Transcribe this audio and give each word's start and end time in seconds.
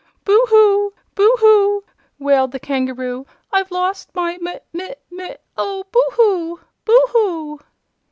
"Boo 0.25 0.45
hoo! 0.49 0.93
Boo 1.13 1.35
hoo!" 1.37 1.83
wailed 2.17 2.51
the 2.53 2.59
Kangaroo; 2.59 3.27
"I've 3.53 3.69
lost 3.69 4.09
my 4.15 4.39
mi 4.41 4.57
mi 4.73 4.95
mi 5.11 5.35
Oh, 5.55 5.83
boo 5.91 6.05
hoo! 6.13 6.59
Boo 6.85 7.03
hoo!" 7.09 7.59